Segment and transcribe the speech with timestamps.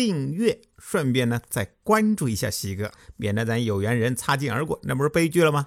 [0.00, 0.62] 订阅。
[0.78, 5.66] 顺便呢，再关注一下西哥，免得咱有缘人擦肩而过，那不是悲剧了吗？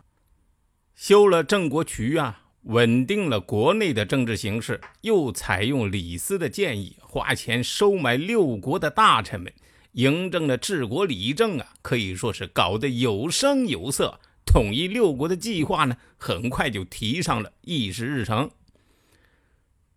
[0.96, 9.54] 修了郑国渠啊，稳定了国内的政治形势，又采用李斯的建议，花钱收买六国的大臣们，
[9.94, 14.20] 嬴政的治国理政啊，可以说是搞得有声有色。
[14.48, 18.50] 统一六国的计划呢，很快就提上了议事日程。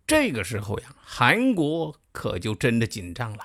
[0.05, 3.39] 这个时候呀，韩国可就真的紧张了，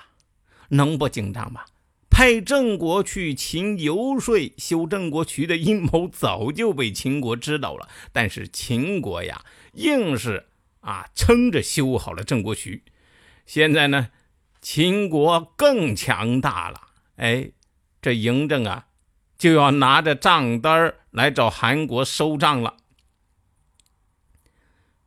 [0.73, 1.65] 能不紧张吗？
[2.09, 10.45] 派郑国去秦游说修郑国渠的阴谋早就被秦国知道了，但是秦国呀，硬是
[10.81, 12.83] 啊撑着修好了郑国渠。
[13.47, 14.09] 现在呢，
[14.61, 16.81] 秦国更强大了，
[17.15, 17.49] 哎，
[17.99, 18.85] 这嬴政啊
[19.35, 22.77] 就要拿着账单来找韩国收账了。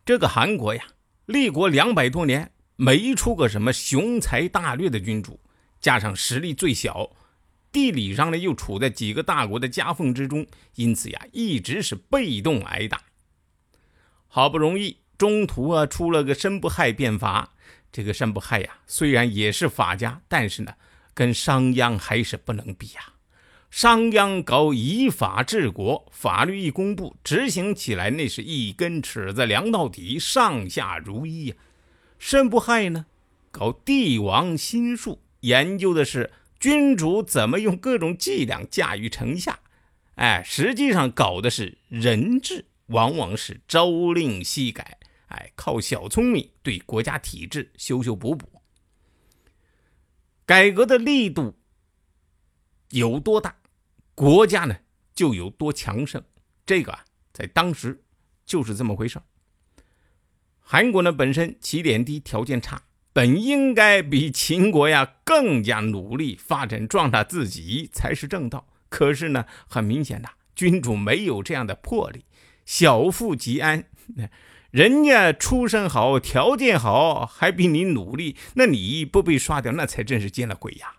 [0.05, 0.85] 这个韩国呀，
[1.25, 5.39] 立国两百多年，没出个什么雄才大略的君主。
[5.81, 7.11] 加上实力最小，
[7.71, 13.03] 地理上呢又处在几个大国的夹缝之中，因此呀一直是被动挨打。
[14.29, 17.55] 好不容易中途啊出了个申不害变法，
[17.93, 20.75] 这个申不害呀虽然也是法家，但是呢
[21.15, 23.13] 跟商鞅还是不能比呀。
[23.71, 31.57] 商鞅搞以法治国，法律一公布，执行起来那是一根尺子量到底，上下如一呀。
[32.19, 33.07] 申不害呢
[33.51, 35.21] 搞帝王心术。
[35.47, 39.61] 研究的是君主怎么用各种伎俩驾驭臣下，
[40.17, 48.61] 哎，实际上搞的是人治，往往是朝令夕改，哎，靠小聪明对国家体制修修补补。
[50.45, 51.57] 改革的力度
[52.91, 53.57] 有多大，
[54.17, 54.77] 国家呢
[55.15, 56.21] 就有多强盛。
[56.65, 58.03] 这个啊，在当时
[58.45, 59.21] 就是这么回事
[60.61, 62.83] 韩国呢本身起点低，条件差。
[63.17, 68.67] 本应该比秦国呀更加努力发展壮大自己才是正道。
[68.91, 72.27] 可是呢，很明显的，君主没有这样的魄力。
[72.67, 73.85] 小富即安，
[74.71, 80.97] 人家出身好，条件好，还比你努力，那你不被刷掉，那才真是见了鬼呀！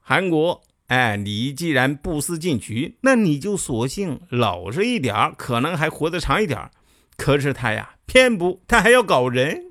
[0.00, 6.68] 韩国，哎，你既然不思进取，那你就索性老实一点，可能还活得长一点。
[7.16, 9.65] 可是他呀，偏不，他还要搞人。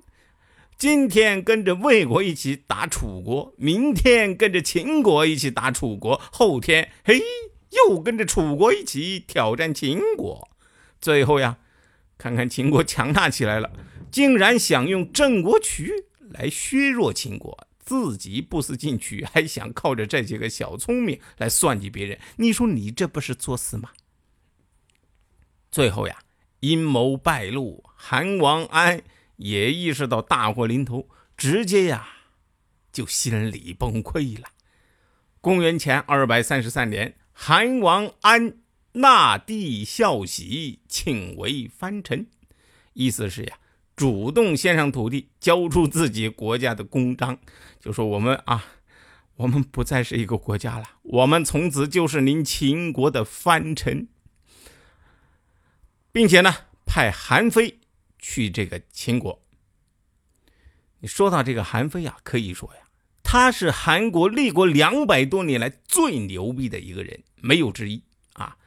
[0.77, 7.21] 今天跟着魏国一起打楚国，明天跟着秦国一起打楚国，后天嘿
[7.71, 10.49] 又跟着楚国一起挑战秦国，
[10.99, 11.57] 最后呀，
[12.17, 13.71] 看看秦国强大起来了，
[14.11, 23.91] 竟然想用郑国渠来削弱秦国，自己不思进取，还想靠着这几个小聪明来算计别人，你说你这不是作死吗？
[25.71, 26.19] 最后呀，
[26.59, 29.01] 阴谋败露，韩王安。
[29.37, 32.07] 也意识到大祸临头，直接呀
[32.91, 34.49] 就心理崩溃了。
[35.41, 38.57] 公元前二百三十三年，韩王安
[38.93, 42.27] 纳帝孝喜，请为藩臣，
[42.93, 43.57] 意思是呀，
[43.95, 47.37] 主动献上土地，交出自己国家的公章，
[47.79, 48.65] 就说我们啊，
[49.35, 54.07] 我们不再是一个国家了，我们从此就是您秦国的藩臣，
[56.11, 57.79] 并且呢，派韩非。
[58.27, 59.39] 去这个秦国，
[60.97, 62.81] 你说到这个韩非啊，可以说呀，
[63.21, 68.03] 他是韩国立国两百多年来最牛逼的一个人，没有之一
[68.33, 68.57] 啊。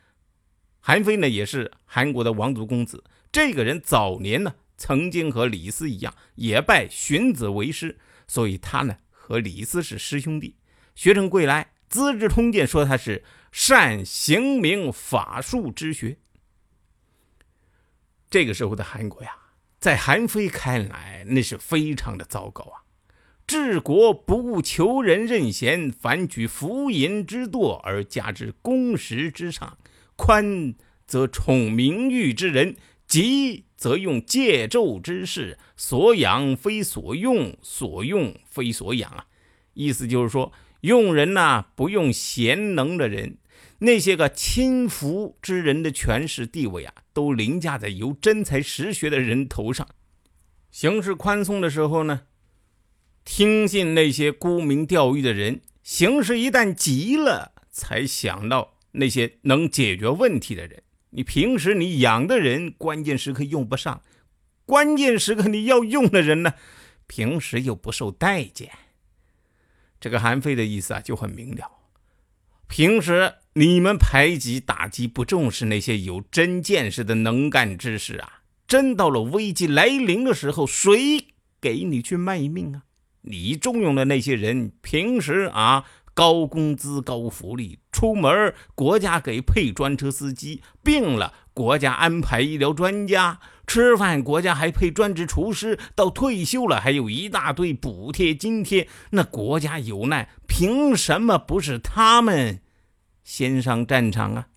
[0.78, 3.02] 韩非呢，也是韩国的王族公子。
[3.32, 7.98] 这个人早年呢，曾经和李斯一样，也拜荀子为师，
[8.28, 10.54] 所以他呢和李斯是师兄弟。
[10.94, 16.16] 学成归来，《资治通鉴》说他是善刑名法术之学。
[18.30, 19.36] 这个时候的韩国呀。
[19.78, 22.82] 在韩非看来，那是非常的糟糕啊！
[23.46, 29.78] 治国不务求人任贤，反举浮淫之惰而加之公实之上，
[30.16, 30.74] 宽
[31.06, 32.76] 则宠名誉之人，
[33.06, 39.26] 急则用借纣之事，所养非所用，所用非所养啊！
[39.74, 43.38] 意思就是说，用人呐，不用贤能的人。
[43.78, 49.88] 那些个轻浮之人的权势地位啊，都凌驾在有真才实学的人头上。
[50.70, 52.22] 形势宽松的时候呢，
[53.24, 60.82] 听信那些沽名钓誉的人；形势一旦急了，才想到那些能解决问题的人。
[61.10, 64.02] 你平时你养的人，关键时刻用不上；
[64.66, 66.54] 关键时刻你要用的人呢，
[67.06, 68.70] 平时又不受待见。
[70.00, 71.70] 这个韩非的意思啊，就很明了。
[72.68, 81.26] 平时你们排挤、打击、不重视那些有真见识的能干之士啊，真到了危机来临的时候，谁
[81.60, 82.82] 给你去卖命啊？
[83.22, 85.84] 你重用的那些人，平时啊。
[86.14, 93.38] 高工资、高福利，出门国家给配专车司机；病了，国家安排医疗专家；
[93.68, 98.88] 吃饭，国家还配专职厨师；到退休了，还有一大堆补贴津贴。
[99.10, 102.62] 那国家有难，凭什么不是他们
[103.28, 104.48] 先上战场啊？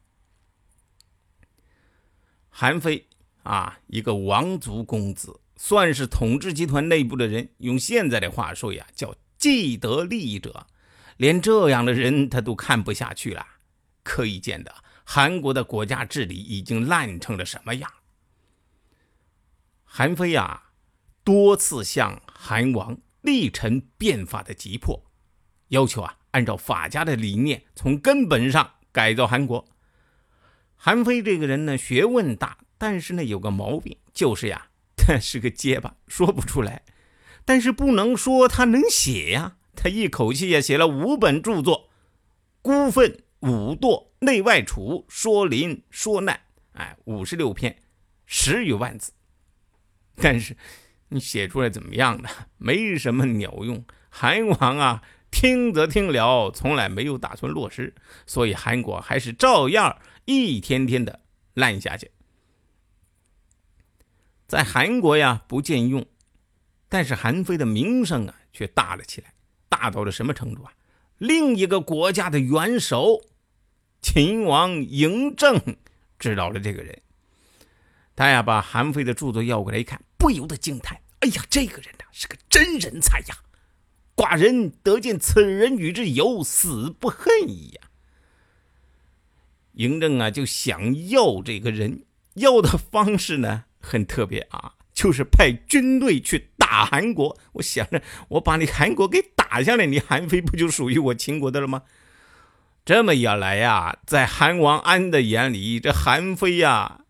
[2.49, 3.05] 韩非
[3.43, 7.49] 啊，一个王族公子，算是统治集团内部的人。
[7.57, 10.67] 用现在的话说呀，叫既得利益者。
[11.17, 13.45] 连这样的人他都看不下去了，
[14.03, 14.73] 可以见得
[15.03, 17.91] 韩国的国家治理已经烂成了什么样。
[19.83, 20.71] 韩非啊，
[21.25, 25.11] 多次向韩王力陈变法的急迫，
[25.67, 29.65] 要求啊，按照法家的理念，从根本上改造韩国。
[30.75, 34.67] 韩非这个人呢，学问大，但是呢，有个毛病，就是呀，
[34.97, 36.83] 他是个结巴，说不出来。
[37.45, 39.57] 但是不能说他能写呀。
[39.73, 41.77] 他一口气也写了五本著作，
[42.61, 43.79] 《孤愤》《五堕》
[44.19, 46.35] 《内外储》《说林》《说难》，
[46.73, 47.75] 哎，五十六篇，
[48.25, 49.11] 十余万字。
[50.15, 50.55] 但是
[51.07, 52.29] 你写出来怎么样呢？
[52.57, 53.83] 没什么鸟用。
[54.09, 55.01] 韩王啊，
[55.31, 57.95] 听则听了，从来没有打算落实，
[58.27, 61.21] 所以韩国还是照样一天天的
[61.53, 62.11] 烂下去。
[64.47, 66.05] 在韩国呀，不见用，
[66.89, 69.33] 但是韩非的名声啊，却大了起来。
[69.69, 70.73] 大到了什么程度啊？
[71.17, 73.21] 另一个国家的元首
[74.01, 75.77] 秦王嬴政
[76.19, 77.01] 知道了这个人，
[78.15, 83.37] 他呀把韩非的著作要过来一看，不由得惊叹：“哎呀，这个人呐是个真人才呀！
[84.21, 87.81] 寡人得见此人与之有死不恨矣呀！”
[89.75, 92.03] 嬴政啊就想要这个人，
[92.35, 97.35] 要的方式呢很特别啊，就是派军队去打韩国。
[97.53, 99.31] 我想着，我把你韩国给。
[99.51, 101.83] 打下来，你韩非不就属于我秦国的了吗？
[102.85, 107.01] 这么一来呀，在韩王安的眼里，这韩非呀，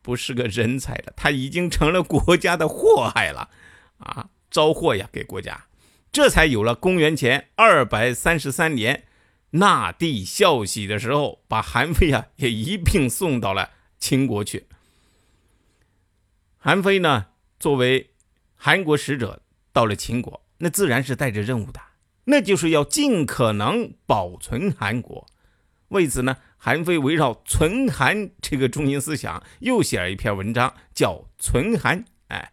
[0.00, 3.50] 不是个人才了，他已经成了国家的祸害了，
[3.98, 5.66] 啊，招祸呀给国家，
[6.10, 9.04] 这才有了公元前二百三十三年
[9.50, 14.66] 纳帝孝喜的时候，把韩非啊也一并送到了秦国去。
[16.56, 17.26] 韩非呢，
[17.60, 18.10] 作为
[18.56, 20.42] 韩国使者，到了秦国。
[20.58, 21.80] 那自然是带着任务的，
[22.24, 25.26] 那就是要尽可能保存韩国。
[25.88, 32.04] 为此呢，韩非围绕存韩这个中心思想，又写了一篇文章，叫《存韩》。
[32.26, 32.52] 哎，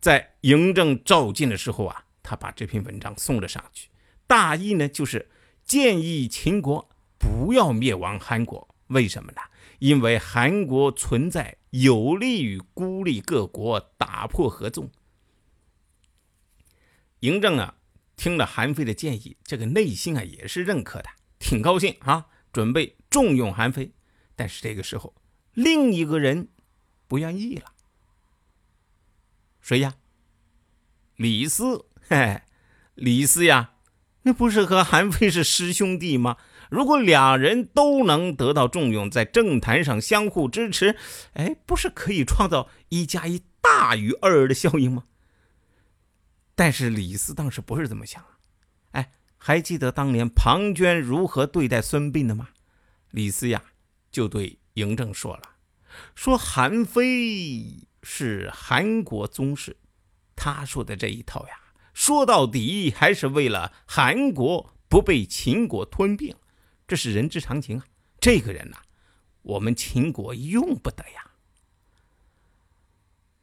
[0.00, 3.88] 在嬴政召见的时候啊，他把这篇文章送了上去。
[4.28, 5.28] 大意呢，就是
[5.64, 6.88] 建议秦国
[7.18, 8.72] 不要灭亡韩国。
[8.86, 9.40] 为什么呢？
[9.80, 14.92] 因为韩国存在有利于孤立各国，打破合纵。
[17.18, 17.74] 嬴政啊，
[18.14, 21.08] 听了韩非的建议，这个内心啊也是认可的，
[21.40, 23.92] 挺高兴啊，准备重用韩非。
[24.36, 25.16] 但是这个时候，
[25.54, 26.48] 另一个人
[27.08, 27.72] 不愿意了。
[29.60, 29.96] 谁呀？
[31.16, 31.89] 李斯。
[32.10, 32.46] 哎，
[32.94, 33.74] 李斯呀，
[34.22, 36.36] 那不是和韩非是师兄弟吗？
[36.68, 40.96] 如果两人都能得到重用，在政坛上相互支持，
[41.32, 45.04] 哎，不是可以创造一加一大于二的效应吗？
[46.54, 48.38] 但是李斯当时不是这么想啊！
[48.92, 52.50] 哎，还记得当年庞涓如何对待孙膑的吗？
[53.10, 53.62] 李斯呀，
[54.12, 55.42] 就对嬴政说了
[56.14, 59.76] ：“说韩非是韩国宗室，
[60.36, 61.54] 他说的这一套呀，
[61.94, 66.34] 说到底还是为了韩国不被秦国吞并，
[66.86, 67.86] 这是人之常情啊。
[68.20, 68.76] 这个人呐，
[69.42, 71.30] 我们秦国用不得呀。”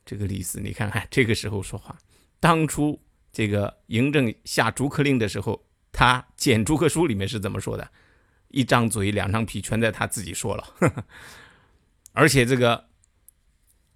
[0.06, 1.98] 这个李斯，你看看 这个时候说话，
[2.39, 3.01] 当初。
[3.34, 7.88] 这个嬴政下逐客令的时候，他简逐客书里面是怎么说的？
[8.48, 11.06] 一张嘴两张皮，全在他自己说了。
[12.13, 12.89] 而且这个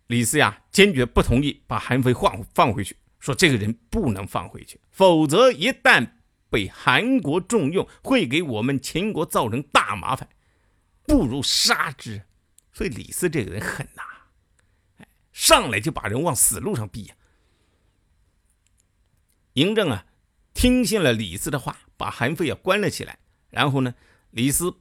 [0.06, 6.12] 李斯呀，坚决不同意把韩非放放回去，说这个人不能放回去，否则一旦
[6.50, 10.28] 被韩国重用，会给我们秦国造成大麻烦，
[11.04, 12.24] 不如杀之。
[12.74, 17.16] 所以李斯这个人狠呐，上来就把人往死路上逼呀。
[19.54, 20.06] 嬴政啊，
[20.54, 23.20] 听信了李斯的话，把韩非啊关了起来。
[23.50, 23.94] 然后呢，
[24.32, 24.74] 李斯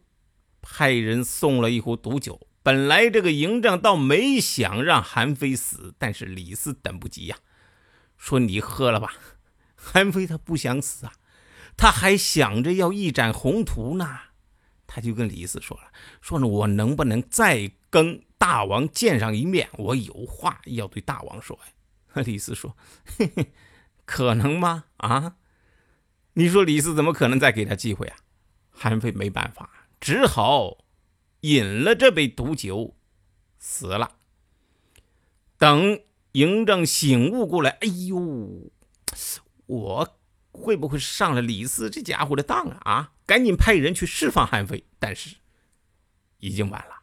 [0.62, 2.48] 派人送了一壶毒酒。
[2.62, 7.36] 本来这个嬴政倒没想让韩非死，但是李斯等不及呀，
[8.20, 9.14] 说你喝了吧。
[9.74, 11.14] 韩非他不想死啊，
[11.74, 14.20] 他还想着要一展宏图呢。
[14.86, 19.70] 他就跟李斯说了，说呢我能不能再跟大王见上一面？
[19.78, 22.22] 我有话要对大王说呀。
[22.22, 23.52] 李斯说，嘿嘿，
[24.04, 24.84] 可能吗？
[24.98, 25.36] 啊？
[26.34, 28.16] 你说李斯怎么可能再给他机会啊？
[28.70, 30.84] 韩非没办法，只好。
[31.42, 32.96] 饮了这杯毒酒，
[33.58, 34.16] 死了。
[35.56, 38.70] 等嬴政醒悟过来，哎呦，
[39.66, 40.18] 我
[40.52, 42.80] 会不会上了李斯这家伙的当啊？
[42.84, 44.84] 啊，赶紧派人去释放韩非。
[44.98, 45.36] 但是
[46.38, 47.00] 已经晚了。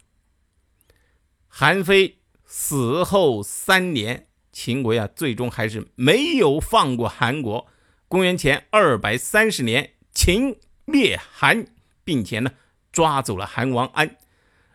[1.47, 7.67] 韩非死后三年，秦国呀，最终还是没有放过韩国。
[8.07, 11.65] 公元前二百三十年，秦灭韩，
[12.03, 12.51] 并且呢，
[12.91, 14.15] 抓走了韩王安。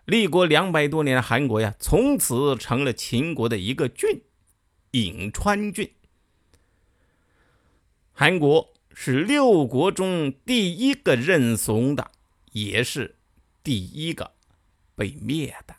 [0.05, 4.23] 立国两百多年的韩国呀，从此成了秦国的一个郡——
[4.93, 5.91] 颍川郡。
[8.13, 12.11] 韩国是六国中第一个认怂的，
[12.53, 13.17] 也是
[13.65, 14.33] 第一个
[14.95, 15.75] 被灭的。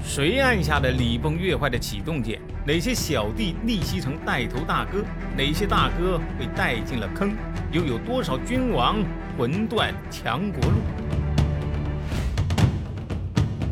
[0.00, 2.40] 谁按下了礼崩乐坏的启动键？
[2.64, 5.04] 哪些小弟逆袭成带头大哥？
[5.36, 7.34] 哪些大哥被带进了坑？
[7.72, 9.02] 又有多少君王
[9.36, 11.01] 魂断强国路？